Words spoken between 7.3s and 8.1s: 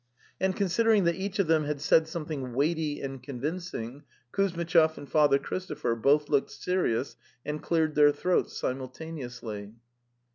and cleared